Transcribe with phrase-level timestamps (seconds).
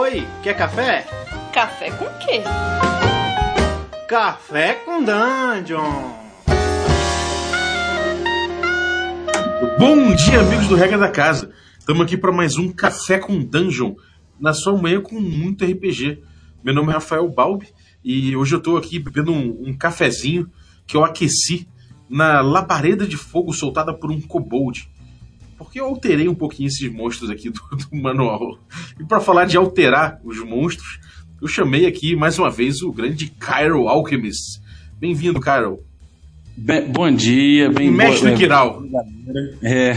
[0.00, 1.04] Oi, quer café?
[1.52, 2.44] Café com quê?
[4.08, 6.12] Café com Dungeon.
[9.76, 11.50] Bom dia, amigos do Regra da Casa.
[11.80, 13.96] Estamos aqui para mais um Café com Dungeon,
[14.38, 16.22] na sua manhã com muito RPG.
[16.62, 17.66] Meu nome é Rafael Balbi
[18.04, 20.48] e hoje eu estou aqui bebendo um, um cafezinho
[20.86, 21.68] que eu aqueci
[22.08, 24.88] na labareda de fogo soltada por um kobold.
[25.58, 28.58] Porque eu alterei um pouquinho esses monstros aqui do, do manual.
[28.98, 31.00] E para falar de alterar os monstros,
[31.42, 34.62] eu chamei aqui mais uma vez o grande Cairo Alchemist.
[35.00, 35.80] Bem-vindo, Cairo.
[36.56, 38.82] Bem, bom dia, bem Mestre Kiral.
[39.62, 39.96] É,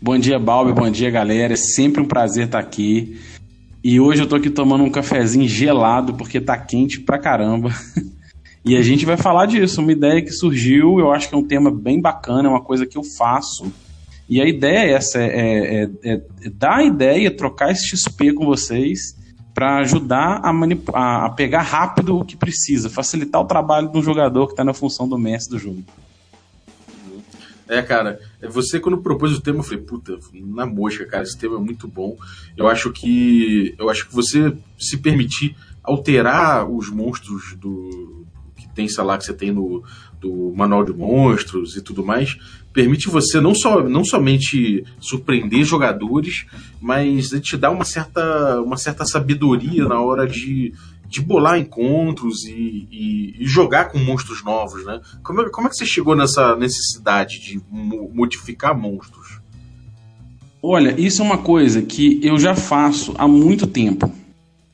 [0.00, 1.52] bom dia, Balbi, bom dia, galera.
[1.52, 3.18] É sempre um prazer estar aqui.
[3.84, 7.70] E hoje eu tô aqui tomando um cafezinho gelado porque tá quente pra caramba.
[8.64, 11.42] E a gente vai falar disso, uma ideia que surgiu, eu acho que é um
[11.42, 13.72] tema bem bacana, é uma coisa que eu faço.
[14.28, 15.26] E a ideia é essa, é,
[15.84, 19.16] é- é- é dar a ideia, trocar esse XP com vocês
[19.52, 20.50] para ajudar a,
[20.94, 24.64] a- a pegar rápido o que precisa, facilitar o trabalho de um jogador que está
[24.64, 25.84] na função do mestre do jogo.
[27.68, 28.18] É, cara,
[28.50, 31.88] você quando propôs o tema, eu falei, puta, na mosca, cara, esse tema é muito
[31.88, 32.16] bom.
[32.56, 33.74] Eu acho que.
[33.78, 38.21] Eu acho que você se permitir alterar os monstros do.
[38.88, 39.82] Sei lá, que você tem no
[40.20, 42.36] do manual de monstros e tudo mais,
[42.72, 46.46] permite você não, só, não somente surpreender jogadores,
[46.80, 50.72] mas te dá uma certa, uma certa sabedoria na hora de,
[51.08, 55.00] de bolar encontros e, e- e jogar com monstros novos, né?
[55.24, 59.40] Como é, como é que você chegou nessa necessidade de mo- modificar monstros?
[60.62, 64.12] Olha, isso é uma coisa que eu já faço há muito tempo.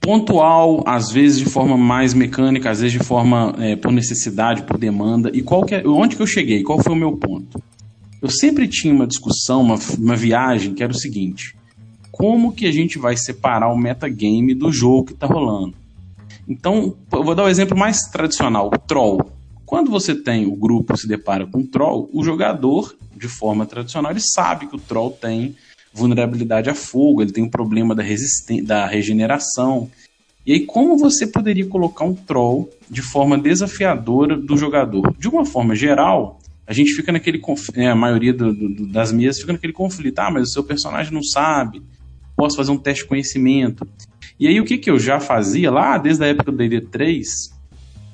[0.09, 4.79] Pontual, às vezes de forma mais mecânica, às vezes de forma é, por necessidade, por
[4.79, 5.31] demanda.
[5.35, 6.63] E qual que é, onde que eu cheguei?
[6.63, 7.63] Qual foi o meu ponto?
[8.23, 11.55] Eu sempre tinha uma discussão, uma, uma viagem que era o seguinte:
[12.11, 15.75] como que a gente vai separar o metagame do jogo que está rolando?
[16.49, 19.21] Então, eu vou dar o exemplo mais tradicional, o troll.
[19.67, 24.11] Quando você tem o grupo se depara com o troll, o jogador, de forma tradicional,
[24.11, 25.55] ele sabe que o troll tem
[25.93, 28.03] vulnerabilidade a fogo, ele tem um problema da,
[28.65, 29.91] da regeneração.
[30.47, 35.15] E aí, como você poderia colocar um troll de forma desafiadora do jogador?
[35.19, 37.39] De uma forma geral, a gente fica naquele.
[37.39, 40.19] conf- é, a maioria do- do- das mesas fica naquele conflito.
[40.21, 41.83] Ah, mas o seu personagem não sabe.
[42.37, 43.87] Posso fazer um teste de conhecimento.
[44.39, 47.51] E aí, o que, que eu já fazia lá, desde a época do DD 3,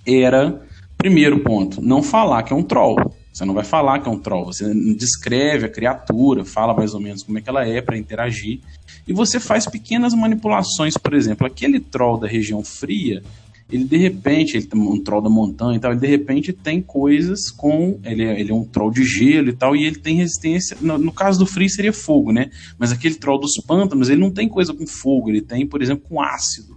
[0.06, 0.62] era,
[0.96, 2.96] primeiro ponto, não falar que é um troll.
[3.34, 4.46] Você não vai falar que é um troll.
[4.46, 8.60] Você descreve a criatura, fala mais ou menos como é que ela é para interagir.
[9.08, 13.22] E você faz pequenas manipulações, por exemplo, aquele troll da região fria,
[13.70, 16.82] ele de repente, ele tem um troll da montanha e tal, ele de repente tem
[16.82, 17.98] coisas com.
[18.04, 20.76] Ele é, ele é um troll de gelo e tal, e ele tem resistência.
[20.80, 22.50] No, no caso do frio seria fogo, né?
[22.78, 26.04] Mas aquele troll dos pântanos, ele não tem coisa com fogo, ele tem, por exemplo,
[26.08, 26.76] com ácido.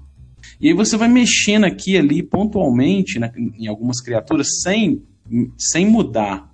[0.59, 5.03] E aí você vai mexendo aqui ali pontualmente né, em algumas criaturas sem,
[5.55, 6.46] sem mudar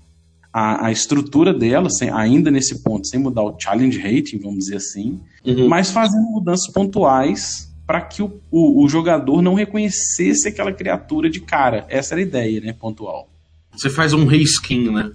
[0.54, 4.76] a, a estrutura dela, sem- ainda nesse ponto, sem mudar o challenge rating, vamos dizer
[4.78, 5.20] assim,
[5.68, 11.42] mas fazendo mudanças pontuais para que o, o, o jogador não reconhecesse aquela criatura de
[11.42, 11.86] cara.
[11.90, 12.72] Essa era a ideia, né?
[12.72, 13.28] Pontual.
[13.76, 15.12] Você faz um reskin, né?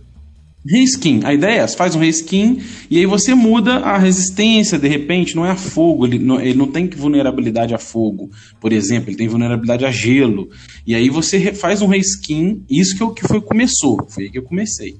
[0.67, 2.61] Reskin, a ideia é essa, faz um reskin
[2.91, 6.59] e aí você muda a resistência, de repente, não é a fogo, ele não, ele
[6.59, 8.29] não tem vulnerabilidade a fogo,
[8.61, 10.51] por exemplo, ele tem vulnerabilidade a gelo.
[10.87, 14.39] E aí você faz um reskin, isso que, eu, que foi começou, foi aí que
[14.39, 14.97] eu comecei.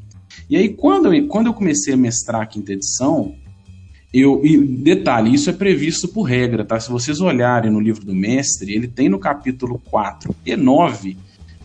[0.49, 3.35] E aí quando eu, quando eu comecei a mestrar a quinta edição,
[4.13, 6.81] eu, e detalhe, isso é previsto por regra, tá?
[6.81, 11.17] Se vocês olharem no livro do mestre, ele tem no capítulo 4 e 9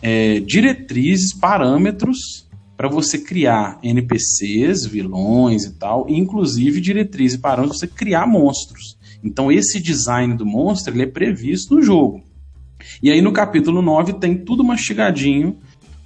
[0.02, 2.46] é, diretrizes, parâmetros
[2.76, 8.98] para você criar NPCs, vilões e tal, inclusive diretrizes e parâmetros para você criar monstros.
[9.22, 12.22] Então esse design do monstro ele é previsto no jogo.
[13.02, 15.58] E aí no capítulo 9 tem tudo mastigadinho.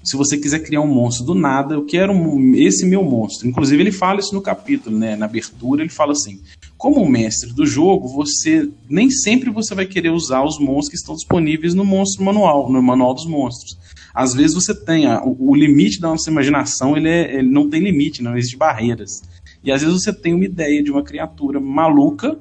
[0.03, 3.47] Se você quiser criar um monstro do nada, eu quero um- esse meu monstro.
[3.49, 5.17] Inclusive ele fala isso no capítulo, né?
[5.17, 6.41] Na abertura ele fala assim:
[6.77, 11.15] como mestre do jogo, você nem sempre você vai querer usar os monstros que estão
[11.15, 13.77] disponíveis no monstro manual, no manual dos monstros.
[14.15, 17.69] Às vezes você tem a- o, o limite da nossa imaginação, ele, é- ele não
[17.69, 19.23] tem limite, não existe barreiras.
[19.63, 22.39] E às vezes você tem uma ideia de uma criatura maluca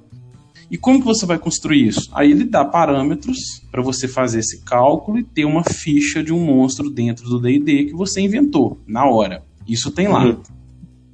[0.69, 2.09] e como que você vai construir isso?
[2.13, 6.39] Aí ele dá parâmetros para você fazer esse cálculo e ter uma ficha de um
[6.39, 9.43] monstro dentro do D&D que você inventou na hora.
[9.67, 10.25] Isso tem lá.
[10.25, 10.41] Uhum.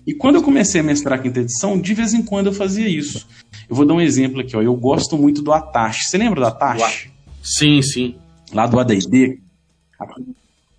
[0.05, 2.89] E quando eu comecei a mestrar a quinta edição, de vez em quando eu fazia
[2.89, 3.27] isso.
[3.69, 4.61] Eu vou dar um exemplo aqui, ó.
[4.61, 6.09] Eu gosto muito do Atashi.
[6.09, 7.09] Você lembra do Atashi?
[7.41, 8.15] Sim, sim.
[8.51, 9.39] Lá do AD&D?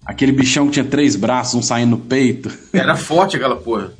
[0.04, 2.50] Aquele bichão que tinha três braços, um saindo no peito.
[2.72, 3.92] Era forte aquela porra.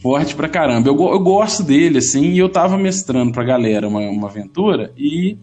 [0.00, 0.88] Forte pra caramba.
[0.88, 5.36] Eu, eu gosto dele, assim, e eu tava mestrando pra galera uma, uma aventura e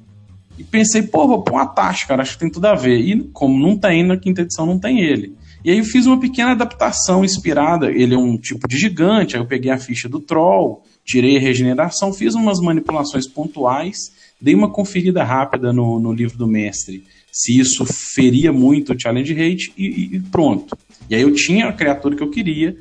[0.58, 3.00] E pensei, pô, vou pôr uma taxa, cara, acho que tem tudo a ver.
[3.00, 5.36] E como não tem, na quinta edição não tem ele.
[5.64, 7.92] E aí eu fiz uma pequena adaptação inspirada.
[7.92, 11.40] Ele é um tipo de gigante, aí eu peguei a ficha do Troll, tirei a
[11.42, 17.60] regeneração, fiz umas manipulações pontuais, dei uma conferida rápida no, no livro do mestre, se
[17.60, 20.78] isso feria muito o challenge rate e, e pronto.
[21.10, 22.78] E aí eu tinha a criatura que eu queria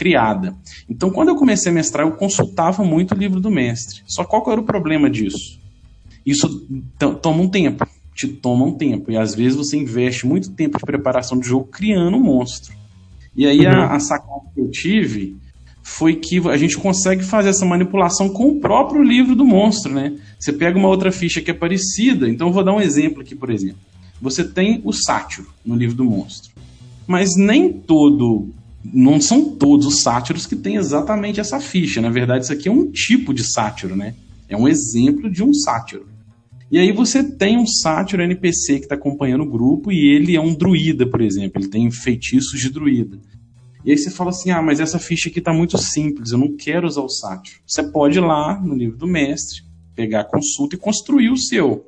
[0.00, 0.56] criada.
[0.88, 4.00] Então quando eu comecei a mestrar, eu consultava muito o livro do mestre.
[4.06, 5.60] Só qual era o problema disso?
[6.24, 6.66] Isso
[7.20, 9.12] toma um tempo, te toma um tempo.
[9.12, 12.72] E às vezes você investe muito tempo de preparação de jogo criando um monstro.
[13.36, 13.72] E aí uhum.
[13.72, 15.36] a, a sacada que eu tive
[15.82, 20.16] foi que a gente consegue fazer essa manipulação com o próprio livro do monstro, né?
[20.38, 23.34] Você pega uma outra ficha que é parecida, então eu vou dar um exemplo aqui,
[23.34, 23.80] por exemplo.
[24.18, 26.52] Você tem o sátiro no livro do monstro.
[27.06, 28.48] Mas nem todo,
[28.84, 32.00] não são todos os sátiros que têm exatamente essa ficha.
[32.00, 34.14] Na verdade, isso aqui é um tipo de sátiro, né?
[34.48, 36.08] É um exemplo de um sátiro.
[36.70, 40.40] E aí você tem um sátiro NPC que está acompanhando o grupo e ele é
[40.40, 41.60] um druida, por exemplo.
[41.60, 43.18] Ele tem feitiços de druida.
[43.84, 46.56] E aí você fala assim: ah, mas essa ficha aqui está muito simples, eu não
[46.56, 47.58] quero usar o sátiro.
[47.66, 49.62] Você pode ir lá no livro do mestre,
[49.94, 51.86] pegar a consulta e construir o seu.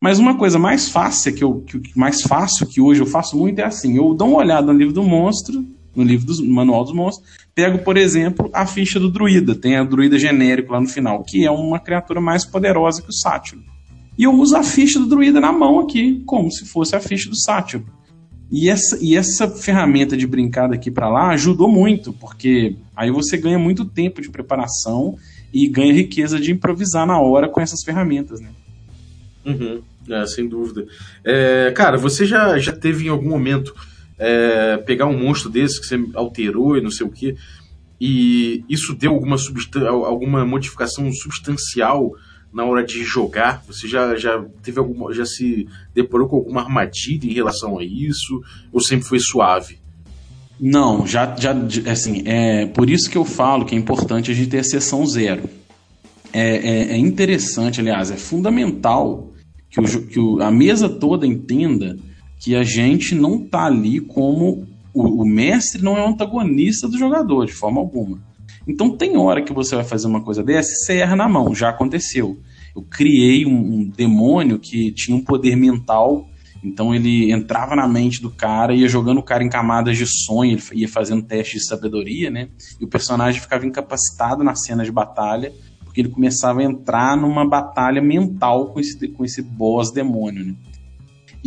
[0.00, 3.60] Mas uma coisa mais fácil que eu que, mais fácil que hoje eu faço muito
[3.60, 5.64] é assim: eu dou uma olhada no livro do monstro,
[5.96, 9.82] no livro do manual dos monstros, pego, por exemplo, a ficha do druida, tem a
[9.82, 13.62] druida genérico lá no final, que é uma criatura mais poderosa que o sátiro.
[14.18, 17.28] E eu uso a ficha do druida na mão aqui, como se fosse a ficha
[17.28, 17.86] do sátiro.
[18.50, 23.36] E essa, e essa ferramenta de brincar daqui para lá ajudou muito, porque aí você
[23.36, 25.16] ganha muito tempo de preparação
[25.52, 28.50] e ganha riqueza de improvisar na hora com essas ferramentas, né?
[29.44, 29.82] Uhum.
[30.08, 30.86] É, sem dúvida.
[31.24, 33.74] É, cara, você já, já teve em algum momento
[34.18, 37.36] é, pegar um monstro desse que você alterou e não sei o que,
[38.00, 39.36] e isso deu alguma,
[40.06, 42.12] alguma modificação substancial
[42.52, 43.62] na hora de jogar?
[43.66, 45.12] Você já, já teve alguma.
[45.12, 48.42] já se deparou com alguma armadilha em relação a isso?
[48.72, 49.78] Ou sempre foi suave?
[50.58, 51.52] Não, já, já
[51.90, 55.06] assim, é por isso que eu falo que é importante a gente ter a sessão
[55.06, 55.44] zero.
[56.32, 59.32] É, é, é interessante, aliás, é fundamental
[59.70, 61.98] que, o, que o, a mesa toda entenda
[62.38, 66.98] que a gente não tá ali como o, o mestre não é o antagonista do
[66.98, 68.18] jogador de forma alguma.
[68.66, 71.54] Então tem hora que você vai fazer uma coisa dessa e você erra na mão,
[71.54, 72.38] já aconteceu.
[72.74, 76.28] Eu criei um, um demônio que tinha um poder mental,
[76.64, 80.58] então ele entrava na mente do cara, ia jogando o cara em camadas de sonho,
[80.70, 82.48] ele ia fazendo teste de sabedoria, né?
[82.80, 85.52] E o personagem ficava incapacitado na cena de batalha,
[85.84, 90.54] porque ele começava a entrar numa batalha mental com esse, com esse boss demônio, né?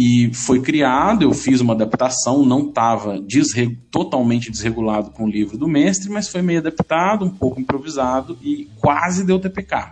[0.01, 5.57] E foi criado, eu fiz uma adaptação, não estava desre totalmente desregulado com o livro
[5.57, 9.91] do mestre, mas foi meio adaptado, um pouco improvisado e quase deu TPK.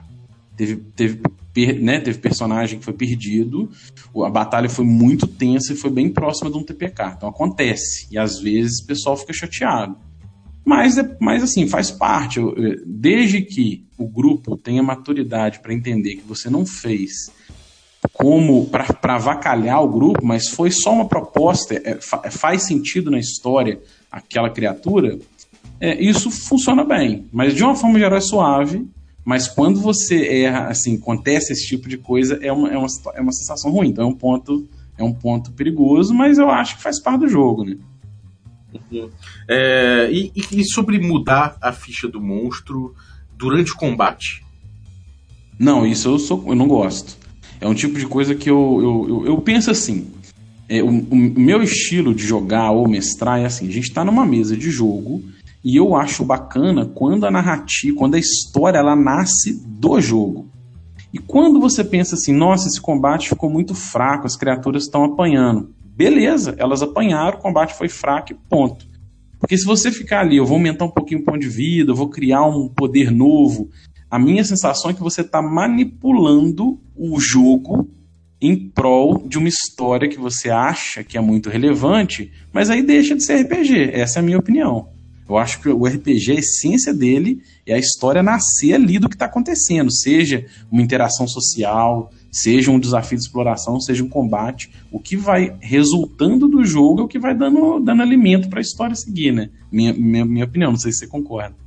[0.55, 1.19] Teve, teve,
[1.73, 3.69] né, teve personagem que foi perdido,
[4.25, 7.15] a batalha foi muito tensa e foi bem próxima de um TPK.
[7.17, 9.97] Então acontece, e às vezes o pessoal fica chateado.
[10.65, 12.39] Mas, é, mas assim, faz parte.
[12.85, 17.29] Desde que o grupo tenha maturidade para entender que você não fez
[18.17, 23.19] como para avacalhar o grupo, mas foi só uma proposta, é, é, faz sentido na
[23.19, 23.79] história
[24.11, 25.19] aquela criatura,
[25.79, 27.25] é, isso funciona bem.
[27.31, 28.87] Mas de uma forma geral é suave,
[29.23, 33.21] mas quando você erra, assim, acontece esse tipo de coisa, é uma, é uma, é
[33.21, 33.89] uma sensação ruim.
[33.89, 34.67] Então é um ponto,
[34.97, 37.77] é um ponto perigoso, mas eu acho que faz parte do jogo, né?
[38.91, 39.09] Uhum.
[39.47, 42.95] É, e, e sobre mudar a ficha do monstro
[43.37, 44.43] durante o combate?
[45.59, 47.26] Não, isso eu, sou, eu não gosto.
[47.59, 50.07] É um tipo de coisa que eu, eu, eu, eu penso assim.
[50.69, 54.25] É, o, o, meu estilo de jogar ou mestrar é assim: a gente está numa
[54.25, 55.23] mesa de jogo
[55.63, 60.49] e eu acho bacana quando a narrativa, quando a história ela nasce do jogo.
[61.13, 65.73] E quando você pensa assim, nossa, esse combate ficou muito fraco, as criaturas estão apanhando.
[65.83, 68.85] Beleza, elas apanharam, o combate foi fraco e ponto.
[69.39, 71.95] Porque se você ficar ali, eu vou aumentar um pouquinho o ponto de vida, eu
[71.95, 73.69] vou criar um poder novo,
[74.09, 77.89] a minha sensação é que você está manipulando o jogo
[78.41, 83.15] em prol de uma história que você acha que é muito relevante, mas aí deixa
[83.15, 83.91] de ser RPG.
[83.93, 84.89] Essa é a minha opinião.
[85.27, 89.15] Eu acho que o RPG, a essência dele é a história nascer ali do que
[89.15, 94.71] está acontecendo, seja uma interação social, seja um desafio de exploração, seja um combate.
[94.89, 98.61] O que vai resultando do jogo é o que vai dando, dando alimento para a
[98.61, 99.49] história seguir, né?
[99.69, 101.66] Minha, minha, minha opinião, não sei se você concorda.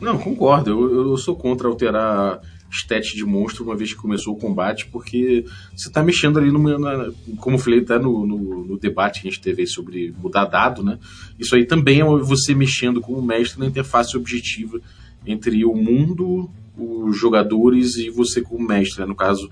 [0.00, 0.70] Não, concordo.
[0.70, 2.40] Eu, eu sou contra alterar
[2.70, 6.78] stat de monstro uma vez que começou o combate, porque você está mexendo ali no.
[6.78, 10.44] Na, como eu falei até no, no, no, debate que a gente teve sobre mudar
[10.46, 10.98] dado, né?
[11.38, 14.80] Isso aí também é você mexendo como mestre na interface objetiva
[15.26, 19.06] entre o mundo, os jogadores e você como mestre, né?
[19.06, 19.50] no caso,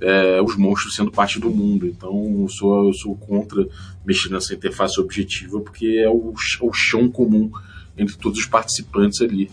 [0.00, 1.86] é, os monstros sendo parte do mundo.
[1.86, 3.66] Então eu sou, eu sou contra
[4.04, 7.50] mexer nessa interface objetiva, porque é o, é o chão comum
[7.96, 9.50] entre todos os participantes ali.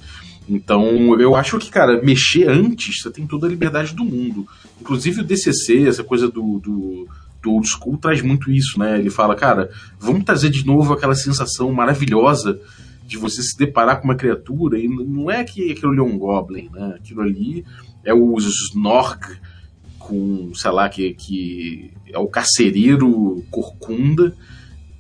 [0.48, 4.48] Então, eu acho que, cara, mexer antes, você tem toda a liberdade do mundo.
[4.80, 7.08] Inclusive o DCC, essa coisa do, do,
[7.42, 9.00] do old school, traz muito isso, né?
[9.00, 12.60] Ele fala, cara, vamos trazer de novo aquela sensação maravilhosa
[13.08, 16.18] de você se deparar com uma criatura, e não é que aquilo ali é um
[16.18, 16.96] goblin, né?
[16.96, 17.64] Aquilo ali
[18.04, 19.20] é o Snorg
[20.00, 24.36] com, sei lá, que, que é o carcereiro corcunda,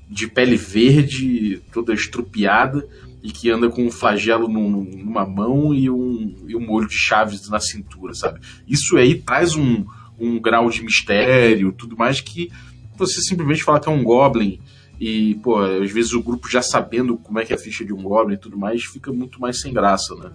[0.09, 2.87] de pele verde, toda estrupiada,
[3.25, 6.95] e que anda com um flagelo num, numa mão e um, e um molho de
[6.95, 8.39] chaves na cintura, sabe?
[8.67, 9.83] Isso aí traz um,
[10.19, 12.51] um grau de mistério, tudo mais que
[12.95, 14.59] você simplesmente fala que é um Goblin
[14.99, 17.91] e, pô, às vezes o grupo já sabendo como é que é a ficha de
[17.91, 20.29] um Goblin e tudo mais, fica muito mais sem graça, né?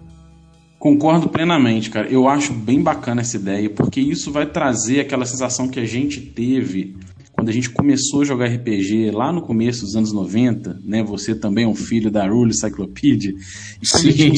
[0.77, 2.09] Concordo plenamente, cara.
[2.09, 6.19] Eu acho bem bacana essa ideia, porque isso vai trazer aquela sensação que a gente
[6.19, 6.97] teve
[7.41, 11.01] quando a gente começou a jogar RPG lá no começo dos anos 90, né?
[11.01, 13.33] Você também é um filho da Rule Cyclopedia.
[13.81, 14.33] E Sim.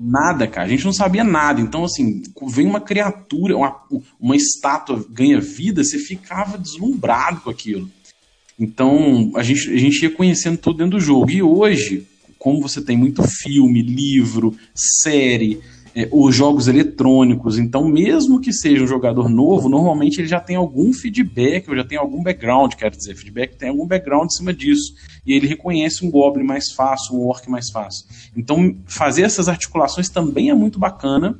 [0.00, 0.66] nada, cara.
[0.66, 1.60] A gente não sabia nada.
[1.60, 3.76] Então, assim, vem uma criatura, uma,
[4.18, 7.90] uma estátua ganha vida, você ficava deslumbrado com aquilo.
[8.58, 11.30] Então, a gente, a gente ia conhecendo tudo dentro do jogo.
[11.30, 12.06] E hoje,
[12.38, 15.60] como você tem muito filme, livro, série,
[15.94, 17.58] é, os jogos eletrônicos.
[17.58, 21.84] Então, mesmo que seja um jogador novo, normalmente ele já tem algum feedback, ou já
[21.84, 24.94] tem algum background, quero dizer, feedback tem algum background em cima disso.
[25.26, 28.06] E ele reconhece um Goblin mais fácil, um Orc mais fácil.
[28.36, 31.38] Então, fazer essas articulações também é muito bacana.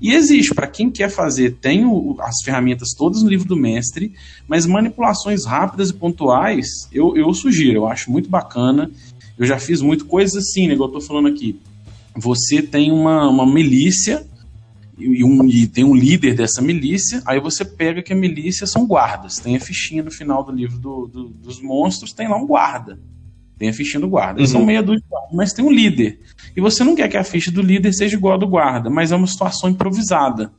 [0.00, 4.12] E existe, para quem quer fazer, tem o, as ferramentas todas no livro do mestre,
[4.48, 8.90] mas manipulações rápidas e pontuais, eu, eu sugiro, eu acho muito bacana.
[9.38, 11.58] Eu já fiz muito coisas assim, né, igual eu tô falando aqui
[12.16, 14.26] você tem uma, uma milícia
[14.98, 18.86] e, um, e, tem um líder dessa milícia, aí você pega que a milícia são
[18.86, 19.36] guardas.
[19.36, 23.00] Tem a fichinha no final do livro do, do, dos monstros, tem lá um guarda.
[23.58, 24.40] Tem a fichinha do guarda.
[24.40, 24.46] Uhum.
[24.46, 26.20] São meia dúzia, mas tem um líder.
[26.56, 29.12] E você não quer que a ficha do líder seja igual a do guarda, mas
[29.12, 30.52] é uma situação improvisada.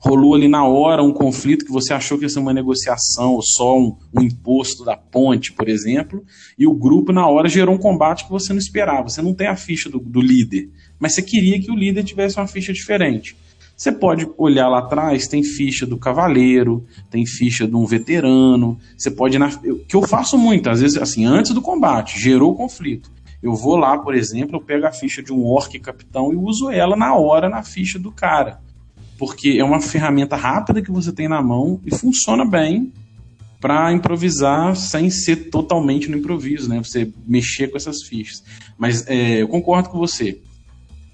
[0.00, 3.42] Rolou ali na hora um conflito que você achou que ia ser uma negociação ou
[3.42, 6.22] só um, um imposto da ponte, por exemplo,
[6.56, 9.08] e o grupo na hora gerou um combate que você não esperava.
[9.08, 12.36] Você não tem a ficha do, do líder mas você queria que o líder tivesse
[12.36, 13.36] uma ficha diferente.
[13.76, 18.76] Você pode olhar lá atrás, tem ficha do cavaleiro, tem ficha de um veterano.
[18.96, 23.08] Você pode na, que eu faço muito, às vezes assim, antes do combate, gerou conflito.
[23.40, 26.70] Eu vou lá, por exemplo, eu pego a ficha de um orc capitão e uso
[26.70, 28.60] ela na hora na ficha do cara.
[29.16, 32.92] Porque é uma ferramenta rápida que você tem na mão e funciona bem
[33.60, 36.78] para improvisar sem ser totalmente no improviso, né?
[36.82, 38.42] Você mexer com essas fichas.
[38.76, 40.40] Mas é, eu concordo com você.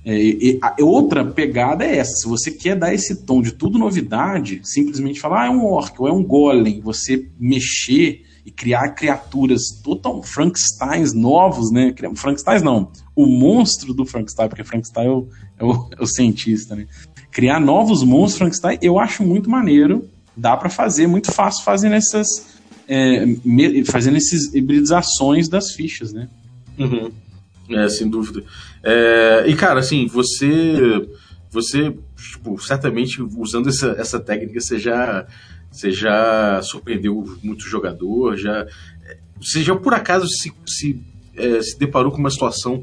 [0.04, 2.12] É, e, a, outra pegada é essa.
[2.16, 5.98] Se você quer dar esse tom de tudo novidade, simplesmente falar, ah, é um orc
[5.98, 11.94] ou é um golem, você mexer e criar criaturas total Frankensteins novos, né?
[12.14, 15.64] Frankenstein não, o monstro do Frankenstein, porque Frankenstein é o, é
[15.98, 16.86] é o cientista, né?
[17.30, 20.08] Criar novos monstros Frankenstein, eu acho muito maneiro.
[20.36, 22.26] Dá para fazer, muito fácil fazendo essas,
[22.88, 23.24] é,
[23.86, 26.28] fazendo essas hibridizações das fichas, né?
[26.76, 27.10] Uhum.
[27.70, 28.44] É, sem dúvida.
[28.84, 31.08] É, e, cara, assim, você.
[31.50, 35.24] Você, tipo, certamente usando essa, essa técnica, você já,
[35.70, 38.66] você já surpreendeu muito jogador, já.
[39.40, 41.00] Você já por acaso se, se,
[41.36, 42.82] é, se deparou com uma situação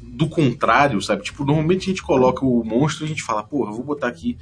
[0.00, 1.24] do contrário, sabe?
[1.24, 4.38] Tipo, normalmente a gente coloca o monstro e a gente fala, porra, vou botar aqui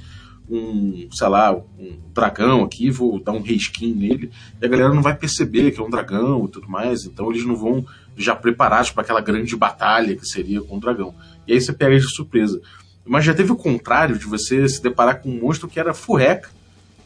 [0.49, 5.01] um, sei lá, um dragão aqui, vou dar um reskin nele, e a galera não
[5.01, 7.85] vai perceber que é um dragão e tudo mais, então eles não vão
[8.17, 11.13] já preparados para aquela grande batalha que seria com o dragão.
[11.47, 12.59] E aí você pega de surpresa.
[13.05, 16.49] Mas já teve o contrário de você se deparar com um monstro que era furreca.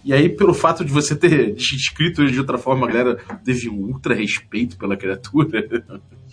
[0.03, 3.75] E aí, pelo fato de você ter escrito de outra forma, a galera teve um
[3.75, 5.67] ultra respeito pela criatura.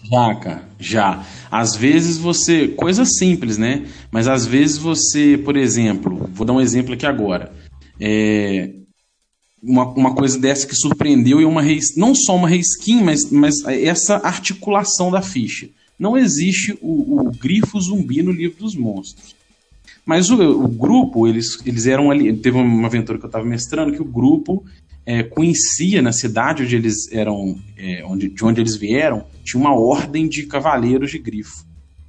[0.03, 1.25] Já, cara, já.
[1.51, 2.69] Às vezes você.
[2.69, 3.87] Coisa simples, né?
[4.11, 7.53] Mas às vezes você, por exemplo, vou dar um exemplo aqui agora.
[8.01, 8.71] É,
[9.63, 11.63] uma, uma coisa dessa que surpreendeu e uma
[11.97, 15.69] não só uma reskin, mas, mas essa articulação da ficha.
[15.99, 19.37] Não existe o, o grifo zumbi no livro dos monstros.
[20.11, 22.37] Mas o, o, grupo, eles, eles eram ali.
[22.37, 24.65] Teve uma aventura que eu estava mestrando que o grupo
[25.07, 29.73] é, conhecia na cidade onde eles eram, é, onde, de onde eles vieram, tinha uma
[29.73, 31.65] ordem de cavaleiros de grifo.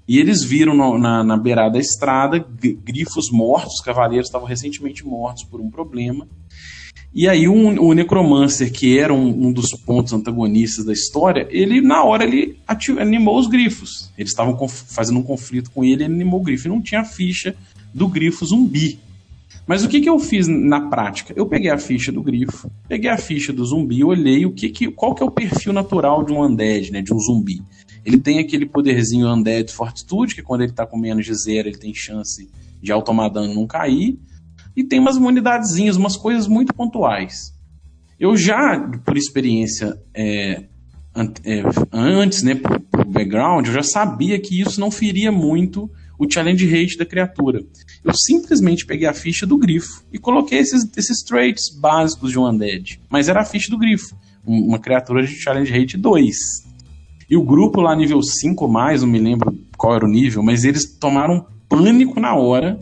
[0.07, 2.43] E eles viram no, na, na beirada da estrada
[2.83, 6.27] grifos mortos, os cavaleiros estavam recentemente mortos por um problema.
[7.13, 11.81] E aí um, o Necromancer, que era um, um, dos pontos antagonistas da história, ele
[11.81, 14.11] na hora ele ativou, animou os grifos.
[14.17, 16.67] Eles estavam fazendo um conflito com ele, ele animou o grifo.
[16.67, 17.55] E não tinha ficha
[17.93, 18.99] do grifo zumbi.
[19.67, 21.33] Mas o que, que eu fiz na prática?
[21.35, 24.91] Eu peguei a ficha do grifo, peguei a ficha do zumbi, olhei o que, que
[24.91, 27.61] qual que é o perfil natural de um undead, né, de um zumbi.
[28.03, 31.77] Ele tem aquele poderzinho undead fortitude, que quando ele tá com menos de zero, ele
[31.77, 32.49] tem chance
[32.81, 34.17] de automadano não cair.
[34.75, 37.53] E tem umas imunidadezinhas, umas coisas muito pontuais.
[38.19, 40.63] Eu já, por experiência é,
[41.43, 45.89] é, antes, né, por, por background, eu já sabia que isso não feria muito
[46.21, 47.63] o challenge rate da criatura.
[48.03, 52.47] Eu simplesmente peguei a ficha do grifo e coloquei esses, esses traits básicos de um
[52.47, 53.01] undead.
[53.09, 56.35] Mas era a ficha do grifo, uma criatura de challenge rate 2.
[57.27, 60.63] E o grupo lá nível 5 mais, não me lembro qual era o nível, mas
[60.63, 62.79] eles tomaram pânico na hora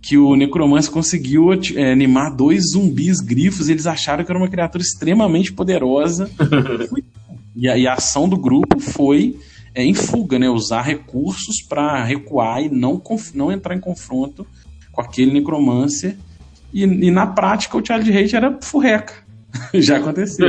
[0.00, 3.68] que o Necromancer conseguiu é, animar dois zumbis grifos.
[3.68, 6.28] Eles acharam que era uma criatura extremamente poderosa.
[7.54, 9.38] e, a, e, a, ação do grupo foi
[9.74, 10.48] é, em fuga, né?
[10.48, 13.02] Usar recursos para recuar e não,
[13.34, 14.46] não entrar em confronto
[14.90, 16.16] com aquele Necromancer.
[16.72, 19.14] E, e na prática o Child Rage era furreca.
[19.74, 20.46] Já aconteceu.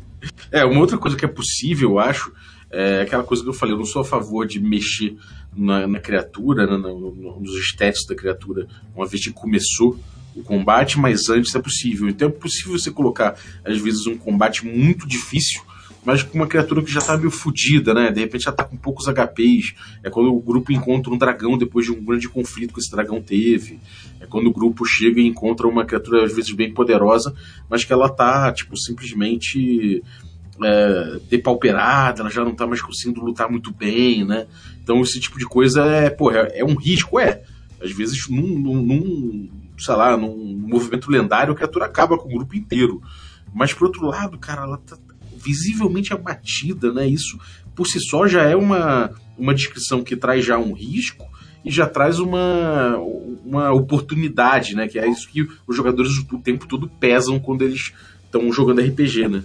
[0.52, 2.32] é, uma outra coisa que é possível, eu acho,
[2.70, 5.16] é aquela coisa que eu falei, eu não sou a favor de mexer
[5.56, 9.98] na, na criatura, né, no, no, nos estéticos da criatura, uma vez que começou
[10.34, 12.08] o combate, mas antes é possível.
[12.08, 15.62] Então é possível você colocar, às vezes, um combate muito difícil,
[16.04, 18.10] mas com uma criatura que já tá meio fodida, né?
[18.10, 19.74] De repente já tá com poucos HPs.
[20.02, 23.20] É quando o grupo encontra um dragão depois de um grande conflito que esse dragão
[23.20, 23.78] teve.
[24.20, 27.34] É quando o grupo chega e encontra uma criatura, às vezes, bem poderosa,
[27.68, 30.02] mas que ela tá, tipo, simplesmente
[30.62, 34.46] é, depauperada, ela já não tá mais conseguindo lutar muito bem, né?
[34.82, 37.42] Então esse tipo de coisa é, porra, é, é um risco, é.
[37.82, 42.38] Às vezes, num, num, num, sei lá, num movimento lendário, a criatura acaba com o
[42.38, 43.02] grupo inteiro.
[43.54, 44.96] Mas por outro lado, cara, ela tá
[45.42, 47.06] visivelmente abatida, né?
[47.06, 47.38] Isso
[47.74, 51.24] por si só já é uma, uma descrição que traz já um risco
[51.64, 52.96] e já traz uma,
[53.44, 54.88] uma oportunidade, né?
[54.88, 57.92] Que é isso que os jogadores o tempo todo pesam quando eles
[58.24, 59.44] estão jogando RPG, né?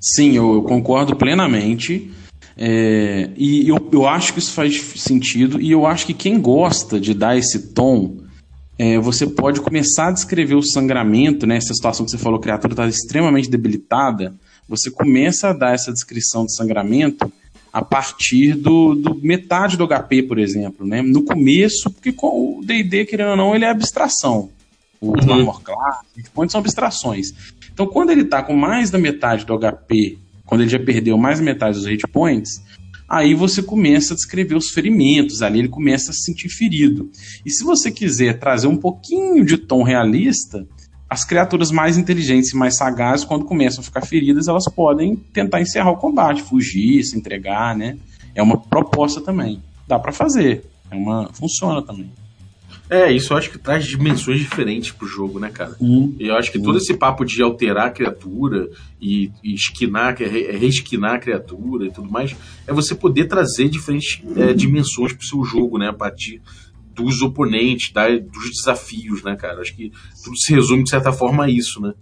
[0.00, 2.10] Sim, eu, concordo plenamente.
[2.56, 7.00] É, e eu, eu acho que isso faz sentido, e eu acho que quem gosta
[7.00, 8.18] de dar esse tom,
[8.78, 12.42] é, você pode começar a descrever o sangramento, né, essa situação que você falou, a
[12.42, 14.34] criatura está extremamente debilitada,
[14.68, 17.32] você começa a dar essa descrição de sangramento
[17.72, 20.86] a partir do, do metade do HP, por exemplo.
[20.86, 21.02] Né?
[21.02, 24.50] No começo, porque com o D&D, querendo ou não, ele é abstração.
[25.00, 25.34] Os uhum.
[25.34, 25.98] Armor Class,
[26.48, 27.34] são abstrações.
[27.72, 31.40] Então, quando ele está com mais da metade do HP, quando ele já perdeu mais
[31.40, 32.62] da metade dos hit points,
[33.08, 37.10] aí você começa a descrever os ferimentos, ali ele começa a se sentir ferido.
[37.44, 40.66] E se você quiser trazer um pouquinho de tom realista,
[41.08, 45.60] as criaturas mais inteligentes e mais sagazes, quando começam a ficar feridas, elas podem tentar
[45.60, 47.96] encerrar o combate, fugir, se entregar, né?
[48.34, 49.62] É uma proposta também.
[49.86, 50.64] Dá para fazer.
[50.90, 52.10] É uma funciona também.
[52.88, 55.74] É, isso eu acho que traz dimensões diferentes pro jogo, né, cara?
[55.80, 56.62] Hum, e eu acho que hum.
[56.62, 58.68] todo esse papo de alterar a criatura
[59.00, 62.36] e, e esquinar, é reesquinar a criatura e tudo mais,
[62.66, 65.88] é você poder trazer diferentes é, dimensões pro seu jogo, né?
[65.88, 66.42] A partir
[66.94, 69.60] dos oponentes, da, dos desafios, né, cara?
[69.60, 69.90] Acho que
[70.22, 71.92] tudo se resume, de certa forma, a isso, né?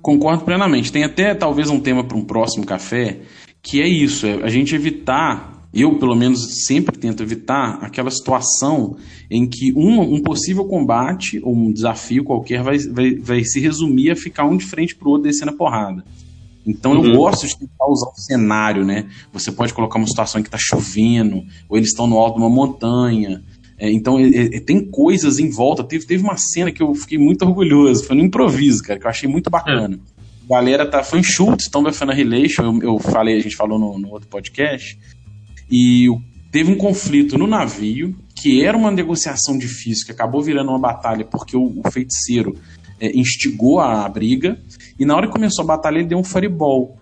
[0.00, 0.92] Concordo plenamente.
[0.92, 3.20] Tem até talvez um tema para um próximo café,
[3.62, 8.96] que é isso, é a gente evitar eu, pelo menos, sempre tento evitar aquela situação
[9.30, 14.10] em que um, um possível combate ou um desafio qualquer vai, vai, vai se resumir
[14.10, 16.02] a ficar um de frente pro outro descendo a porrada.
[16.66, 17.04] Então uhum.
[17.04, 19.06] eu gosto de tentar usar o cenário, né?
[19.34, 22.42] Você pode colocar uma situação em que está chovendo, ou eles estão no alto de
[22.42, 23.44] uma montanha.
[23.78, 25.84] É, então é, é, tem coisas em volta.
[25.84, 29.10] Teve, teve uma cena que eu fiquei muito orgulhoso, foi no improviso, cara, que eu
[29.10, 29.98] achei muito bacana.
[30.48, 33.78] A galera tá, foi em Schultz, Tomb of Annihilation, eu, eu falei, a gente falou
[33.78, 34.96] no, no outro podcast,
[35.70, 36.06] e
[36.52, 41.24] teve um conflito no navio, que era uma negociação difícil, que acabou virando uma batalha
[41.24, 42.56] porque o, o feiticeiro
[43.00, 44.58] é, instigou a briga.
[44.98, 46.96] E na hora que começou a batalha, ele deu um fireball.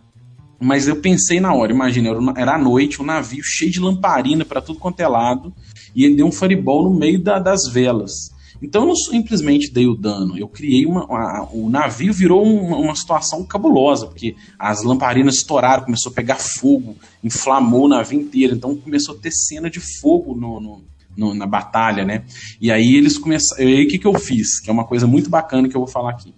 [0.60, 4.62] Mas eu pensei na hora, imagina, era a noite, um navio cheio de lamparina para
[4.62, 5.52] tudo quanto é lado,
[5.94, 8.34] e ele deu um fireball no meio da, das velas.
[8.62, 11.04] Então eu não simplesmente dei o dano, eu criei uma.
[11.04, 16.36] uma o navio virou uma, uma, situação cabulosa, porque as lamparinas estouraram, começou a pegar
[16.36, 20.84] fogo, inflamou o navio inteiro, então começou a ter cena de fogo no, no,
[21.16, 22.24] no na batalha, né?
[22.60, 23.62] E aí eles começaram.
[23.62, 24.60] E aí o que, que eu fiz?
[24.60, 26.32] Que é uma coisa muito bacana que eu vou falar aqui.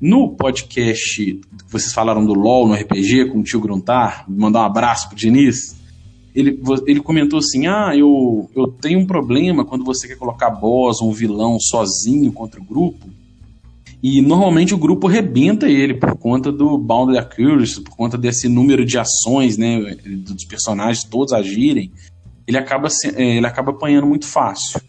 [0.00, 1.40] No podcast que
[1.70, 5.76] vocês falaram do LOL no RPG com o tio Gruntar, mandar um abraço pro Diniz
[6.36, 11.00] ele, ele comentou assim: Ah, eu, eu tenho um problema quando você quer colocar boss
[11.00, 13.08] ou um vilão sozinho contra o grupo.
[14.02, 18.84] E normalmente o grupo rebenta ele por conta do Bounded Accuracy, por conta desse número
[18.84, 21.90] de ações, né, dos personagens todos agirem.
[22.46, 24.80] Ele acaba, é, ele acaba apanhando muito fácil.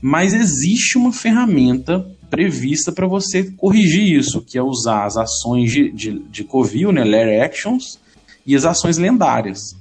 [0.00, 5.92] Mas existe uma ferramenta prevista para você corrigir isso, que é usar as ações de,
[5.92, 7.98] de, de Covil, né, Lair Actions,
[8.46, 9.76] e as ações lendárias.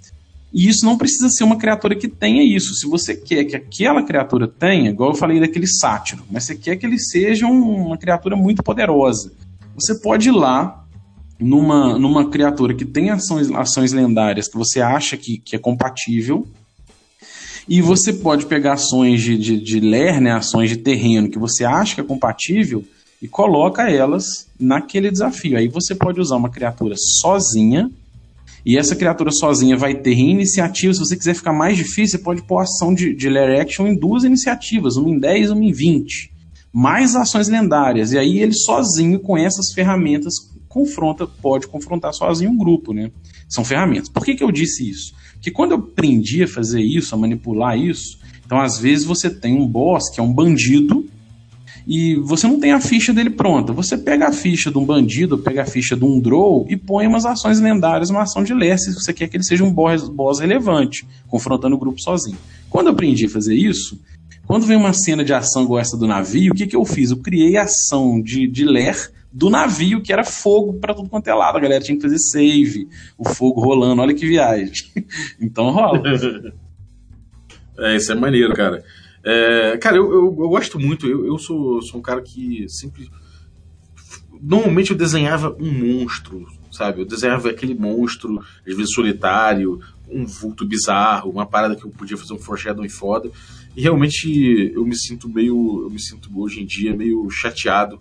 [0.54, 2.76] E isso não precisa ser uma criatura que tenha isso.
[2.76, 6.76] Se você quer que aquela criatura tenha, igual eu falei daquele sátiro, mas você quer
[6.76, 9.34] que ele seja uma criatura muito poderosa,
[9.74, 10.86] você pode ir lá
[11.40, 16.48] numa, numa criatura que tem ações, ações lendárias que você acha que, que é compatível,
[17.68, 21.64] e você pode pegar ações de, de, de ler, né, ações de terreno que você
[21.64, 22.84] acha que é compatível,
[23.22, 25.58] e coloca elas naquele desafio.
[25.58, 27.90] Aí você pode usar uma criatura sozinha,
[28.66, 30.94] e essa criatura sozinha vai ter iniciativa.
[30.94, 33.96] Se você quiser ficar mais difícil, você pode pôr ação de, de Lair Action em
[33.96, 36.32] duas iniciativas, uma em 10 e uma em 20.
[36.72, 38.14] Mais ações lendárias.
[38.14, 40.36] E aí ele sozinho, com essas ferramentas,
[40.68, 43.12] confronta, pode confrontar sozinho um grupo, né?
[43.50, 44.10] São ferramentas.
[44.10, 45.14] Por que, que eu disse isso?
[45.34, 49.54] Porque quando eu aprendi a fazer isso, a manipular isso, então às vezes você tem
[49.56, 51.06] um boss que é um bandido
[51.86, 53.74] e você não tem a ficha dele pronta.
[53.74, 57.06] Você pega a ficha de um bandido, pega a ficha de um draw e põe
[57.06, 60.08] umas ações lendárias, uma ação de ler, se você quer que ele seja um boss,
[60.08, 62.38] boss relevante, confrontando o grupo sozinho.
[62.70, 64.00] Quando eu aprendi a fazer isso,
[64.46, 67.12] quando vem uma cena de ação igual essa do navio, o que, que eu fiz?
[67.12, 71.34] Eu criei ação de, de ler do navio, que era fogo para tudo quanto é
[71.34, 71.58] lado.
[71.58, 74.02] A galera tinha que fazer save, o fogo rolando.
[74.02, 74.88] Olha que viagem.
[75.42, 76.02] então rola.
[77.80, 78.84] é, isso é maneiro, cara.
[79.24, 81.08] É, cara, eu, eu, eu, gosto muito.
[81.08, 83.10] Eu, eu sou, sou um cara que sempre.
[84.42, 87.02] Normalmente eu desenhava um monstro, sabe?
[87.02, 92.18] Eu desenhava aquele monstro, às vezes solitário, um vulto bizarro, uma parada que eu podia
[92.18, 93.32] fazer um foreshadowing foda.
[93.76, 95.84] E realmente eu me sinto meio.
[95.84, 98.00] Eu me sinto hoje em dia meio chateado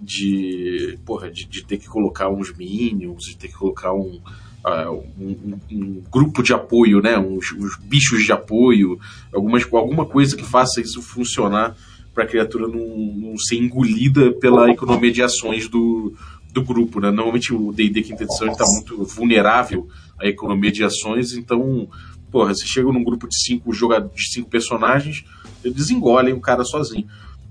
[0.00, 4.20] de, porra, de, de, ter que colocar uns minions, de ter que colocar um,
[4.66, 7.18] um, um, um, grupo de apoio, né?
[7.18, 8.98] Uns, uns, bichos de apoio,
[9.32, 11.76] algumas, alguma coisa que faça isso funcionar
[12.14, 16.14] para a criatura não, não, ser engolida pela economia de ações do,
[16.52, 17.10] do grupo, né?
[17.10, 21.88] Normalmente o D&D quinta edição está muito vulnerável à economia de ações, então,
[22.30, 25.24] porra, você chega num grupo de cinco jogadores, de cinco personagens,
[25.62, 27.06] eles engolem o cara sozinho.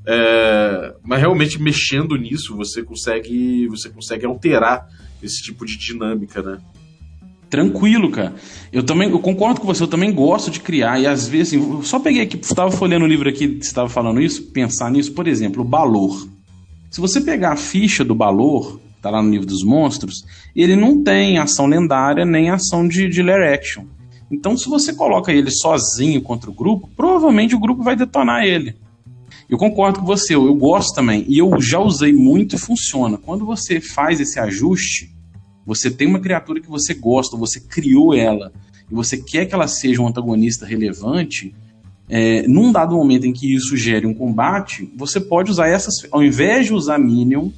[0.05, 4.85] É, mas realmente mexendo nisso você consegue você consegue alterar
[5.21, 6.59] esse tipo de dinâmica, né?
[7.53, 8.33] Tranquilo, cara.
[8.71, 10.99] Eu também eu concordo com você, eu também gosto de criar.
[10.99, 14.19] E às vezes, assim, eu só peguei aqui, estava folhando o livro aqui, estava falando
[14.19, 16.27] isso, pensar nisso, por exemplo, o Balor.
[16.89, 21.03] Se você pegar a ficha do Balor, tá lá no livro dos monstros, ele não
[21.03, 23.83] tem ação lendária nem ação de, de Lair Action.
[24.31, 28.75] Então, se você coloca ele sozinho contra o grupo, provavelmente o grupo vai detonar ele.
[29.47, 31.23] Eu concordo com você, eu, eu gosto também.
[31.27, 33.15] E eu já usei muito e funciona.
[33.15, 35.12] Quando você faz esse ajuste,
[35.65, 38.51] você tem uma criatura que você gosta, você criou ela,
[38.91, 41.53] e você quer que ela seja um antagonista relevante,
[42.09, 45.95] é, num dado momento em que isso gere um combate, você pode usar essas.
[46.11, 47.49] Ao invés de usar Minion,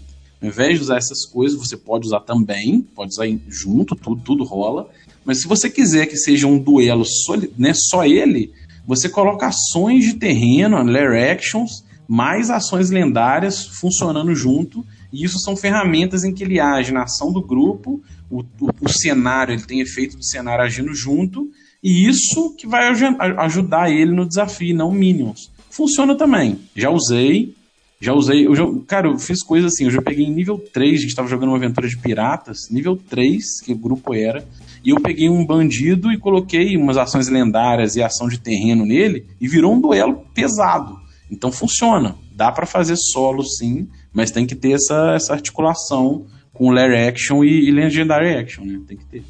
[0.42, 4.44] ao invés de usar essas coisas, você pode usar também, pode usar junto, tudo, tudo
[4.44, 4.90] rola.
[5.26, 8.52] Mas se você quiser que seja um duelo só, né, só ele,
[8.88, 15.56] você coloca ações de terreno, lair actions, mais ações lendárias funcionando junto, e isso são
[15.56, 19.80] ferramentas em que ele age na ação do grupo, o, o, o cenário, ele tem
[19.80, 21.50] efeito do cenário agindo junto,
[21.84, 22.90] e isso que vai
[23.38, 25.52] ajudar ele no desafio, não minions.
[25.70, 26.60] Funciona também.
[26.76, 27.54] Já usei,
[28.00, 30.96] já usei, eu já, cara, eu fiz coisas assim, eu já peguei nível 3, a
[30.98, 34.46] gente estava jogando uma aventura de piratas, nível 3, que o grupo era,
[34.84, 39.26] e eu peguei um bandido e coloquei umas ações lendárias e ação de terreno nele
[39.40, 41.00] e virou um duelo pesado.
[41.32, 42.16] Então funciona.
[42.36, 47.44] Dá para fazer solo sim, mas tem que ter essa, essa articulação com Lair Action
[47.44, 48.80] e, e Legendary Action, né?
[48.88, 49.24] Tem que ter.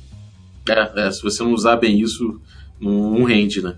[0.69, 2.39] É, é, se você não usar bem isso,
[2.79, 3.75] não, não rende, né?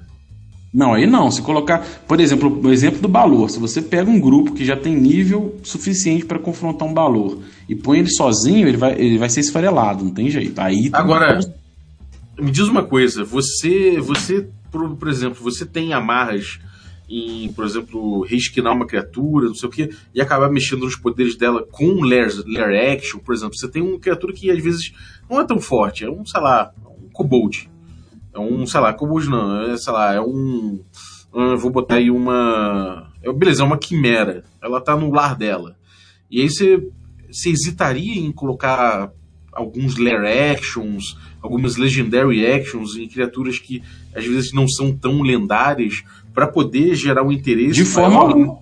[0.74, 1.32] Não, aí não.
[1.32, 3.50] Se colocar, por exemplo, o exemplo do Balor.
[3.50, 7.40] Se você pega um grupo que já tem nível suficiente para confrontar um Balor
[7.70, 10.60] e põe ele sozinho, ele vai, ele vai ser esfarelado, não tem jeito.
[10.60, 11.40] Aí Agora,
[12.38, 16.60] me diz uma coisa, você, você, por, por exemplo, você tem amarras
[17.10, 21.36] em, por exemplo, reesquinar uma criatura, não sei o que, e acabar mexendo nos poderes
[21.36, 23.56] dela com Lair, Lair Action, por exemplo.
[23.56, 24.94] Você tem uma criatura que às vezes
[25.30, 27.70] não é tão forte, é um, sei lá, um Kobold.
[28.34, 30.84] É um, sei lá, Kobold não, é, sei lá, é um.
[31.34, 33.12] Eu vou botar aí uma.
[33.24, 34.44] É, beleza, é uma quimera.
[34.62, 35.76] Ela tá no lar dela.
[36.30, 36.90] E aí você,
[37.32, 39.12] você hesitaria em colocar
[39.52, 43.82] alguns Lair Actions, algumas Legendary Actions em criaturas que
[44.14, 46.04] às vezes não são tão lendárias
[46.38, 47.74] para poder gerar um interesse.
[47.74, 48.60] De forma alguma.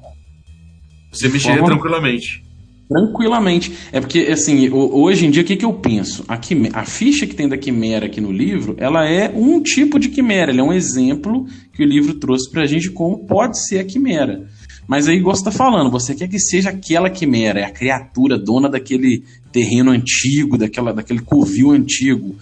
[1.11, 1.75] Você mexeria forma...
[1.75, 2.41] tranquilamente.
[2.87, 3.73] Tranquilamente.
[3.91, 6.23] É porque, assim, hoje em dia, o que, que eu penso?
[6.25, 9.99] A, quimera, a ficha que tem da quimera aqui no livro, ela é um tipo
[9.99, 13.79] de quimera, ela é um exemplo que o livro trouxe pra gente como pode ser
[13.79, 14.47] a quimera.
[14.87, 18.37] Mas aí, igual você tá falando, você quer que seja aquela quimera, é a criatura
[18.37, 22.37] dona daquele terreno antigo, daquela, daquele covil antigo.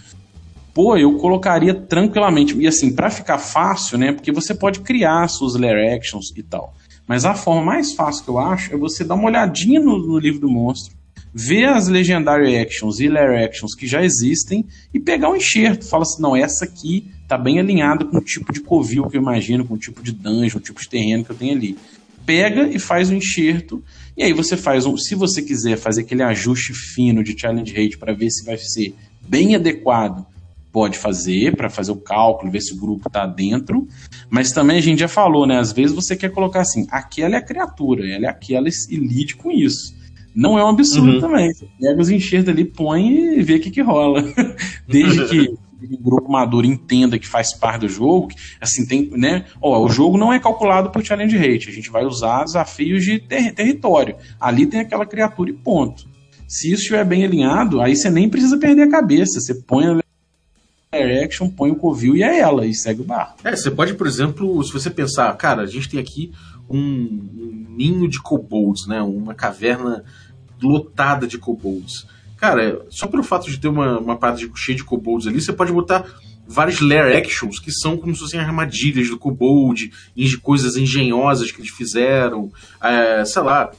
[0.74, 2.58] Pô, eu colocaria tranquilamente.
[2.58, 4.12] E assim, para ficar fácil, né?
[4.12, 6.74] Porque você pode criar suas layer actions e tal.
[7.06, 10.18] Mas a forma mais fácil que eu acho é você dar uma olhadinha no, no
[10.18, 10.96] livro do monstro,
[11.32, 15.84] ver as Legendary Actions e Layer Actions que já existem e pegar um enxerto.
[15.84, 19.20] Fala assim, não, essa aqui tá bem alinhada com o tipo de covil que eu
[19.20, 21.76] imagino, com o tipo de dungeon, o tipo de terreno que eu tenho ali.
[22.24, 23.84] Pega e faz um enxerto,
[24.16, 24.96] e aí você faz um.
[24.96, 28.94] Se você quiser fazer aquele ajuste fino de challenge rate para ver se vai ser
[29.28, 30.24] bem adequado
[30.74, 33.86] pode fazer para fazer o cálculo, ver se o grupo está dentro.
[34.28, 35.56] Mas também a gente já falou, né?
[35.56, 39.36] Às vezes você quer colocar assim, aquela é a criatura, ela é aquela e lide
[39.36, 39.94] com isso.
[40.34, 41.20] Não é um absurdo uhum.
[41.20, 41.54] também.
[41.54, 44.24] Você pega os enxertos ali, põe e vê o que, que rola.
[44.88, 45.54] Desde que
[45.94, 49.44] o grupo maduro entenda que faz parte do jogo, assim, tem, né?
[49.62, 53.20] Ó, o jogo não é calculado por challenge rate, a gente vai usar desafios de
[53.20, 54.16] ter território.
[54.40, 56.04] Ali tem aquela criatura e ponto.
[56.48, 59.40] Se isso estiver bem alinhado, aí você nem precisa perder a cabeça.
[59.40, 60.02] Você põe
[61.02, 63.36] Action, põe o covil e é ela, e segue o barco.
[63.44, 66.32] É, você pode, por exemplo, se você pensar, cara, a gente tem aqui
[66.68, 69.02] um, um ninho de kobolds, né?
[69.02, 70.04] Uma caverna
[70.62, 72.06] lotada de kobolds.
[72.36, 75.72] Cara, só pelo fato de ter uma, uma parte cheia de kobolds ali, você pode
[75.72, 76.04] botar
[76.46, 79.90] vários lair actions que são como se fossem armadilhas do kobold,
[80.42, 82.50] coisas engenhosas que eles fizeram,
[82.82, 83.70] é, sei lá.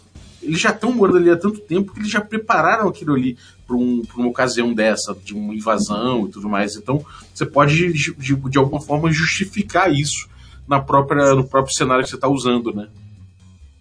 [0.45, 3.75] Eles já estão morando ali há tanto tempo que eles já prepararam aquilo ali para
[3.75, 6.75] um, uma ocasião dessa, de uma invasão e tudo mais.
[6.75, 7.03] Então,
[7.33, 10.27] você pode, de, de, de alguma forma, justificar isso
[10.67, 12.87] na própria, no próprio cenário que você está usando, né?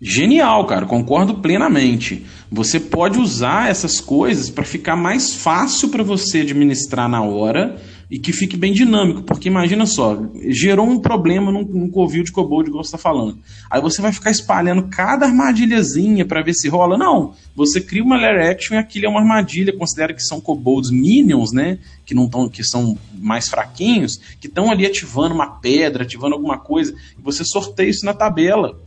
[0.01, 2.27] Genial, cara, concordo plenamente.
[2.51, 8.19] Você pode usar essas coisas para ficar mais fácil para você administrar na hora e
[8.19, 12.69] que fique bem dinâmico, porque imagina só, gerou um problema num, num covil de kobold,
[12.69, 13.39] igual você está falando.
[13.71, 16.99] Aí você vai ficar espalhando cada armadilhazinha para ver se rola.
[16.99, 20.91] Não, você cria uma layer action e aquilo é uma armadilha, considera que são kobolds
[20.91, 26.05] minions, né, que não tão, que são mais fraquinhos, que estão ali ativando uma pedra,
[26.05, 28.79] ativando alguma coisa, e você sorteia isso na tabela.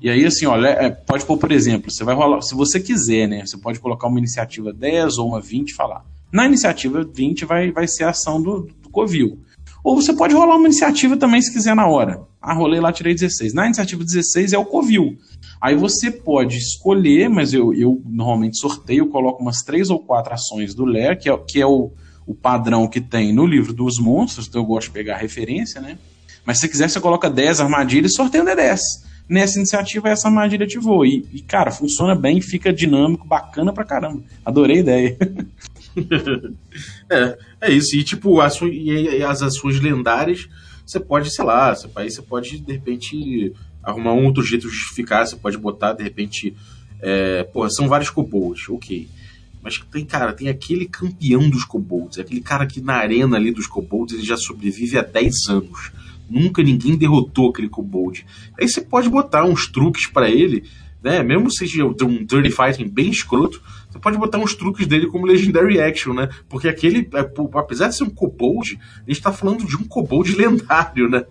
[0.00, 3.26] E aí, assim, olha, é, pode pôr, por exemplo, você vai rolar, se você quiser,
[3.26, 3.46] né?
[3.46, 6.04] Você pode colocar uma iniciativa 10 ou uma 20 e falar.
[6.36, 9.38] Na iniciativa 20 vai, vai ser a ação do, do Covil.
[9.82, 12.20] Ou você pode rolar uma iniciativa também se quiser na hora.
[12.42, 13.54] Ah, rolei lá, tirei 16.
[13.54, 15.16] Na iniciativa 16 é o Covil.
[15.58, 20.74] Aí você pode escolher, mas eu, eu normalmente sorteio, coloco umas três ou quatro ações
[20.74, 21.90] do Ler, que é, que é o,
[22.26, 25.96] o padrão que tem no livro dos monstros, então eu gosto de pegar referência, né?
[26.44, 28.78] Mas se quiser, você coloca 10 armadilhas e sorteia um D10
[29.28, 31.04] nessa iniciativa essa armadilha ativou.
[31.04, 34.22] E, e, cara, funciona bem, fica dinâmico, bacana pra caramba.
[34.44, 35.16] Adorei a ideia.
[37.10, 37.96] é, é isso.
[37.96, 40.48] E tipo, as, e as ações lendárias,
[40.84, 44.74] você pode, sei lá, você, aí você pode, de repente, arrumar um outro jeito de
[44.74, 46.54] justificar, você pode botar, de repente.
[47.00, 49.08] É, porra, são vários kobolds, ok.
[49.62, 53.66] Mas tem, cara, tem aquele campeão dos kobolds, aquele cara que na arena ali dos
[53.66, 55.92] kobolds ele já sobrevive há 10 anos
[56.28, 58.26] Nunca ninguém derrotou aquele Kobold.
[58.58, 60.64] Aí você pode botar uns truques para ele,
[61.02, 61.22] né?
[61.22, 63.62] Mesmo se seja um Dirty Fighting bem escroto,
[63.96, 66.28] você pode botar uns truques dele como Legendary Action, né?
[66.48, 70.34] Porque aquele, é, apesar de ser um Kobold, a gente tá falando de um Kobold
[70.36, 71.24] lendário, né?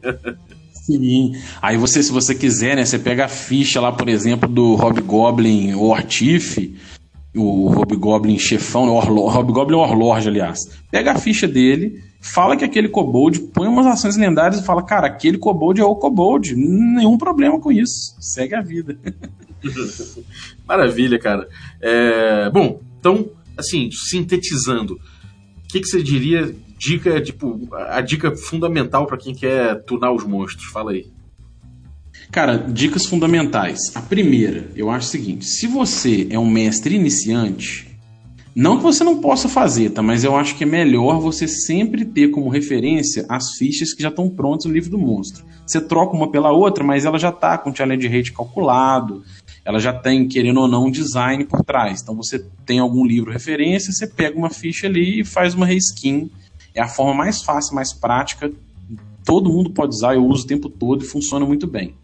[0.71, 1.33] Sim.
[1.61, 5.73] Aí você, se você quiser, né, você pega a ficha lá, por exemplo, do Hobgoblin
[5.75, 6.75] Ortife,
[7.35, 10.69] o Hobgoblin chefão, o Hobgoblin Warlord, aliás.
[10.91, 15.07] Pega a ficha dele, fala que aquele kobold põe umas ações lendárias e fala, cara,
[15.07, 18.97] aquele kobold é o kobold, nenhum problema com isso, segue a vida.
[20.67, 21.47] Maravilha, cara.
[21.81, 29.05] É, bom, então, assim, sintetizando, o que, que você diria, dica, tipo, a dica fundamental
[29.05, 30.65] para quem quer tunar os monstros?
[30.71, 31.07] Fala aí.
[32.31, 33.79] Cara, dicas fundamentais.
[33.95, 37.95] A primeira, eu acho o seguinte: se você é um mestre iniciante,
[38.55, 40.01] não que você não possa fazer, tá?
[40.01, 44.09] Mas eu acho que é melhor você sempre ter como referência as fichas que já
[44.09, 45.45] estão prontas no livro do monstro.
[45.65, 49.23] Você troca uma pela outra, mas ela já está com o challenge rate calculado,
[49.65, 52.01] ela já tem, querendo ou não, um design por trás.
[52.01, 56.29] Então você tem algum livro referência, você pega uma ficha ali e faz uma reskin.
[56.75, 58.51] É a forma mais fácil, mais prática.
[59.25, 61.95] Todo mundo pode usar, eu uso o tempo todo e funciona muito bem.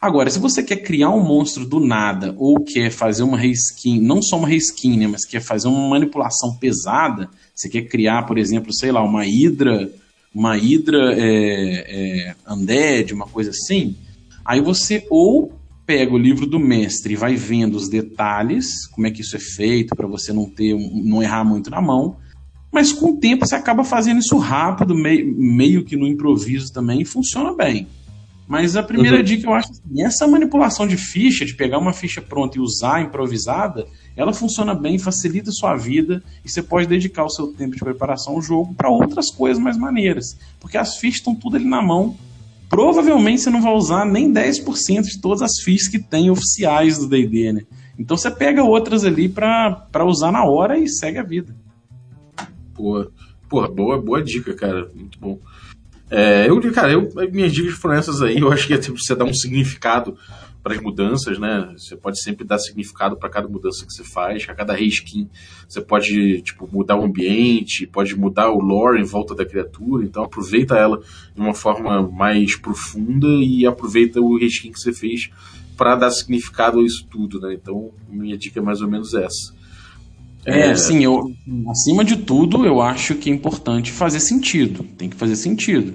[0.00, 4.20] Agora, se você quer criar um monstro do nada ou quer fazer uma reskin, não
[4.20, 8.72] só uma reskin, né, mas quer fazer uma manipulação pesada, você quer criar, por exemplo,
[8.72, 9.90] sei lá, uma hidra,
[10.32, 13.96] uma hidra é, é, undead, uma coisa assim,
[14.44, 15.57] aí você ou
[15.88, 19.38] pega o livro do mestre e vai vendo os detalhes, como é que isso é
[19.38, 22.18] feito para você não ter, não errar muito na mão,
[22.70, 27.00] mas com o tempo você acaba fazendo isso rápido, meio, meio que no improviso também,
[27.00, 27.88] e funciona bem.
[28.46, 29.22] Mas a primeira uhum.
[29.22, 33.00] dica eu acho assim, essa manipulação de ficha, de pegar uma ficha pronta e usar
[33.00, 37.74] improvisada, ela funciona bem, facilita a sua vida e você pode dedicar o seu tempo
[37.74, 40.36] de preparação ao jogo para outras coisas mais maneiras.
[40.60, 42.14] Porque as fichas estão tudo ali na mão.
[42.68, 47.08] Provavelmente você não vai usar nem 10% de todas as fichas que tem oficiais do
[47.08, 47.62] D&D, né?
[47.98, 51.56] Então você pega outras ali para usar na hora e segue a vida.
[52.74, 53.10] Boa.
[53.48, 54.90] Porra, boa, boa dica, cara.
[54.94, 55.38] Muito bom.
[56.10, 58.38] É, eu, cara, eu, minhas dicas foram essas aí.
[58.38, 60.16] Eu acho que é tipo, você dar um significado
[60.62, 61.72] para as mudanças, né?
[61.76, 65.28] Você pode sempre dar significado para cada mudança que você faz, a cada reskin.
[65.68, 70.04] Você pode, tipo, mudar o ambiente, pode mudar o lore em volta da criatura.
[70.04, 70.98] Então aproveita ela
[71.34, 75.30] de uma forma mais profunda e aproveita o reskin que você fez
[75.76, 77.54] para dar significado a isso tudo, né?
[77.54, 79.56] Então minha dica é mais ou menos essa.
[80.44, 81.30] É, é, sim, eu,
[81.68, 84.82] acima de tudo, eu acho que é importante fazer sentido.
[84.96, 85.94] Tem que fazer sentido.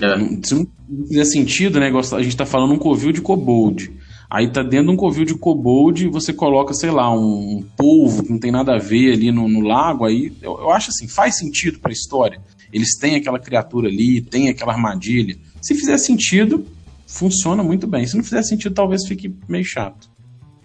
[0.00, 0.18] É.
[0.44, 0.66] Se não
[1.06, 1.90] fizer sentido, né?
[1.90, 3.92] A gente tá falando um covil de kobold.
[4.32, 8.22] Aí tá dentro de um covil de kobold você coloca, sei lá, um, um polvo
[8.22, 10.06] que não tem nada a ver ali no, no lago.
[10.06, 12.40] Aí eu, eu, acho assim, faz sentido pra história.
[12.72, 15.36] Eles têm aquela criatura ali, tem aquela armadilha.
[15.60, 16.64] Se fizer sentido,
[17.06, 18.06] funciona muito bem.
[18.06, 20.08] Se não fizer sentido, talvez fique meio chato.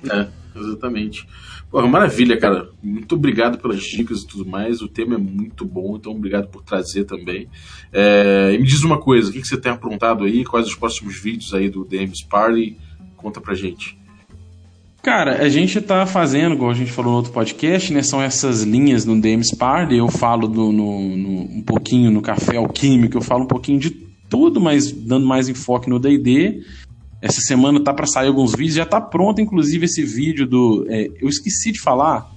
[0.09, 0.27] É,
[0.57, 1.27] exatamente.
[1.69, 2.69] Porra, maravilha, cara.
[2.81, 4.81] Muito obrigado pelas dicas e tudo mais.
[4.81, 7.49] O tema é muito bom, então obrigado por trazer também.
[7.91, 10.45] É, e me diz uma coisa, o que, que você tem aprontado aí?
[10.45, 12.77] Quais os próximos vídeos aí do DMs Party?
[13.27, 13.97] Conta pra gente.
[15.03, 18.01] Cara, a gente tá fazendo, como a gente falou no outro podcast, né?
[18.01, 19.95] São essas linhas no DMs Party.
[19.95, 23.89] Eu falo do, no, no, um pouquinho no Café Alquímico, eu falo um pouquinho de
[24.29, 26.63] tudo, mas dando mais enfoque no D&D.
[27.21, 30.85] Essa semana tá para sair alguns vídeos, já tá pronto inclusive esse vídeo do.
[30.87, 32.31] É, eu esqueci de falar.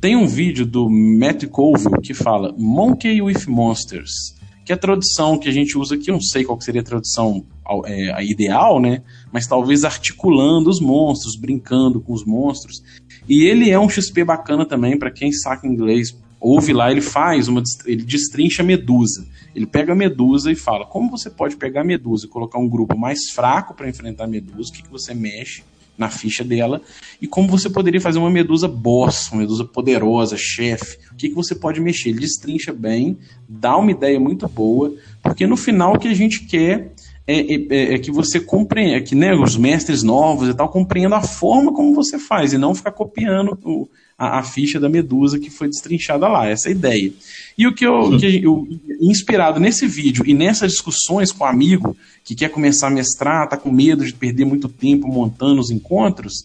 [0.00, 5.38] Tem um vídeo do Matt Colville que fala Monkey with Monsters, que é a tradução
[5.38, 7.44] que a gente usa aqui, eu não sei qual seria a tradução
[7.86, 9.02] é, a ideal, né?
[9.32, 12.82] Mas talvez articulando os monstros, brincando com os monstros.
[13.28, 16.16] E ele é um XP bacana também para quem saca inglês.
[16.40, 17.62] Ouve lá, ele faz uma.
[17.86, 19.26] ele destrincha Medusa.
[19.54, 22.68] Ele pega a Medusa e fala: como você pode pegar a Medusa e colocar um
[22.68, 24.70] grupo mais fraco para enfrentar a Medusa?
[24.70, 25.62] O que, que você mexe
[25.96, 26.80] na ficha dela?
[27.20, 30.98] E como você poderia fazer uma Medusa boss, uma Medusa poderosa, chefe?
[31.12, 32.08] O que, que você pode mexer?
[32.08, 36.44] Ele destrincha bem, dá uma ideia muito boa, porque no final o que a gente
[36.46, 36.92] quer
[37.32, 40.68] é, é, é, é, que você compreenda, é que né, os mestres novos e tal
[40.68, 44.86] compreendam a forma como você faz e não ficar copiando o, a, a, ficha da
[44.86, 47.12] Medusa que foi destrinchada lá, essa é a ideia.
[47.56, 48.68] E o que eu, que eu,
[49.00, 53.56] inspirado nesse vídeo e nessas discussões com um amigo que quer começar a mestrar, tá
[53.56, 56.44] com medo de perder muito tempo montando os encontros,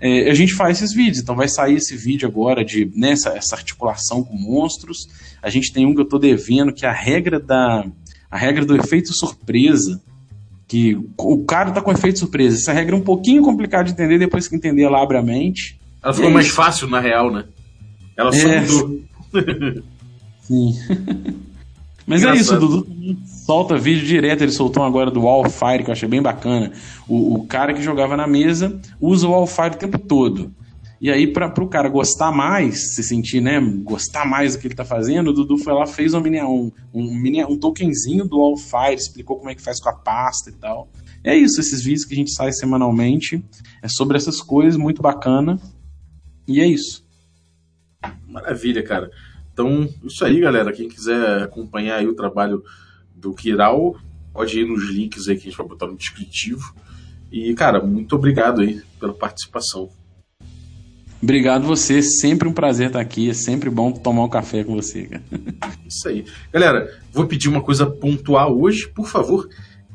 [0.00, 1.18] é, a gente faz esses vídeos.
[1.18, 5.08] Então vai sair esse vídeo agora de nessa né, essa articulação com monstros.
[5.40, 7.86] A gente tem um que eu tô devendo que é a regra da
[8.28, 10.02] a regra do efeito surpresa
[10.66, 12.56] que o cara tá com efeito surpresa.
[12.56, 15.78] Essa regra é um pouquinho complicada de entender, depois que entender ela abre a mente.
[16.02, 16.54] Ela ficou é mais isso.
[16.54, 17.44] fácil, na real, né?
[18.16, 18.60] Ela só é.
[18.60, 19.00] mudou.
[20.42, 20.74] Sim.
[22.06, 22.36] Mas Engraçado.
[22.36, 25.92] é isso, o Dudu solta vídeo direto, ele soltou um agora do Wildfire, que eu
[25.92, 26.70] achei bem bacana.
[27.08, 30.52] O, o cara que jogava na mesa usa o Wildfire o tempo todo.
[31.04, 34.74] E aí, para o cara gostar mais, se sentir, né, gostar mais do que ele
[34.74, 38.40] tá fazendo, o Dudu foi lá, fez um, mini, um, um, mini, um tokenzinho do
[38.40, 40.88] Allfire, explicou como é que faz com a pasta e tal.
[41.22, 43.44] É isso, esses vídeos que a gente sai semanalmente,
[43.82, 45.60] é sobre essas coisas, muito bacana.
[46.48, 47.04] E é isso.
[48.26, 49.10] Maravilha, cara.
[49.52, 50.72] Então, isso aí, galera.
[50.72, 52.64] Quem quiser acompanhar aí o trabalho
[53.14, 53.94] do Kiral,
[54.32, 56.74] pode ir nos links aí que a gente vai botar no descritivo.
[57.30, 59.90] E, cara, muito obrigado aí pela participação.
[61.24, 65.08] Obrigado você, sempre um prazer estar aqui, é sempre bom tomar um café com você.
[65.88, 66.26] Isso aí.
[66.52, 69.48] Galera, vou pedir uma coisa pontual hoje, por favor,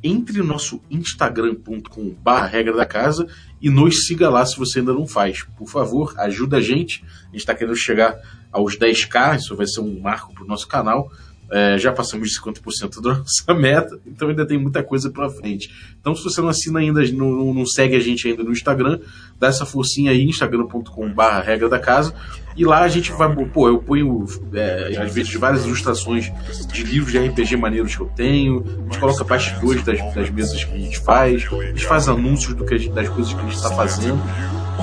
[0.04, 3.28] entre no nosso instagram.com barra regra da casa
[3.62, 5.44] e nos siga lá se você ainda não faz.
[5.56, 7.06] Por favor, ajuda a gente.
[7.06, 8.20] A gente está querendo chegar
[8.52, 11.12] aos 10k, isso vai ser um marco para o nosso canal.
[11.52, 15.72] É, já passamos de 50% da nossa meta, então ainda tem muita coisa pela frente.
[16.00, 19.00] Então, se você não assina ainda, não, não segue a gente ainda no Instagram,
[19.40, 22.14] dá essa forcinha aí, instagram.com.br regra da casa,
[22.56, 26.32] e lá a gente vai, pô, eu ponho é, às vezes várias ilustrações
[26.72, 30.64] de livros de RPG maneiros que eu tenho, a gente coloca bastidores das, das mesas
[30.64, 33.44] que a gente faz, a gente faz anúncios do que gente, das coisas que a
[33.44, 34.20] gente está fazendo.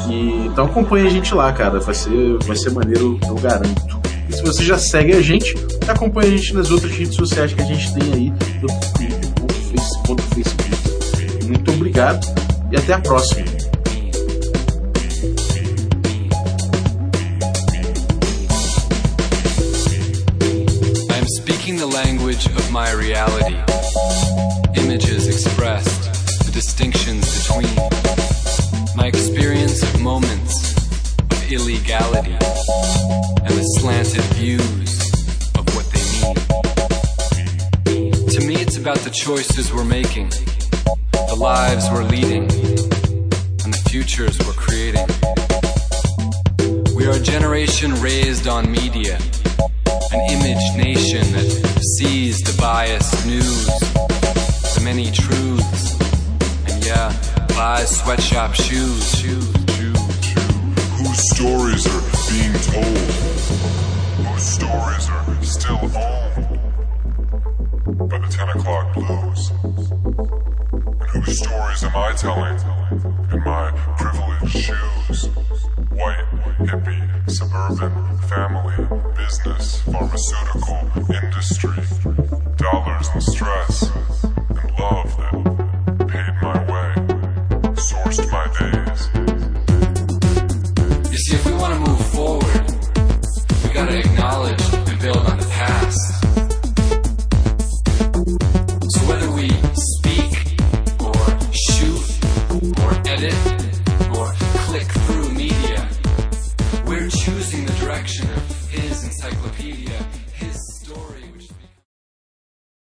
[0.08, 4.15] E, então acompanha a gente lá, cara, vai ser, vai ser maneiro, eu garanto.
[4.28, 5.54] E se você já segue a gente,
[5.88, 10.22] acompanha a gente nas outras redes sociais que a gente tem aí, do Facebook.
[11.46, 12.26] Muito obrigado
[12.72, 13.46] e até a próxima.
[21.10, 23.56] I'm speaking the language of my reality.
[24.76, 26.06] Images expressed
[26.56, 27.76] distinctions between.
[28.96, 30.45] My experience of moments
[31.50, 35.00] illegality and the slanted views
[35.54, 36.34] of what they mean.
[38.28, 40.30] To me, it's about the choices we're making,
[41.28, 42.44] the lives we're leading,
[43.64, 45.06] and the futures we're creating.
[46.96, 49.16] We are a generation raised on media,
[50.12, 53.66] an image nation that sees the biased news,
[54.74, 55.98] the many truths,
[56.68, 57.12] and yeah,
[57.48, 59.16] buys sweatshop shoes.
[59.16, 59.55] shoes.
[61.16, 62.98] Whose stories are being told?
[64.26, 66.58] Whose stories are still owned
[68.10, 69.50] by the 10 o'clock blues?
[71.14, 72.60] And whose stories am I telling
[73.32, 75.28] in my privileged shoes?
[75.88, 76.26] White,
[76.68, 78.76] hippie, suburban, family,
[79.16, 80.80] business, pharmaceutical,
[81.14, 81.82] industry,
[82.56, 83.90] dollars and stress,
[84.50, 85.45] and love that